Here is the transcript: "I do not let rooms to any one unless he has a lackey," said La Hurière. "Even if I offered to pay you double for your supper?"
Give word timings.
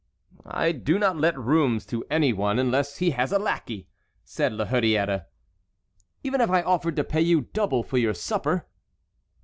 "I 0.47 0.71
do 0.71 0.97
not 0.97 1.17
let 1.17 1.37
rooms 1.37 1.85
to 1.85 2.03
any 2.09 2.33
one 2.33 2.57
unless 2.57 2.97
he 2.97 3.11
has 3.11 3.31
a 3.31 3.37
lackey," 3.37 3.87
said 4.23 4.51
La 4.51 4.65
Hurière. 4.65 5.25
"Even 6.23 6.41
if 6.41 6.49
I 6.49 6.63
offered 6.63 6.95
to 6.95 7.03
pay 7.03 7.21
you 7.21 7.41
double 7.53 7.83
for 7.83 7.99
your 7.99 8.15
supper?" 8.15 8.65